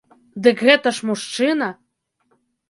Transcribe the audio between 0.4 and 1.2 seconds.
Дык гэта ж